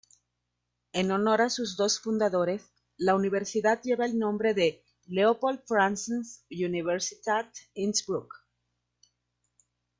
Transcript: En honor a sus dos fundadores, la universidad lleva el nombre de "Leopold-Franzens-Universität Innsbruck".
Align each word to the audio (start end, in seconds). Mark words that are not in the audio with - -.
En 0.93 1.11
honor 1.11 1.41
a 1.43 1.51
sus 1.51 1.77
dos 1.77 1.99
fundadores, 1.99 2.71
la 2.97 3.13
universidad 3.13 3.79
lleva 3.83 4.07
el 4.07 4.17
nombre 4.17 4.55
de 4.55 4.83
"Leopold-Franzens-Universität 5.05 7.47
Innsbruck". 7.75 8.33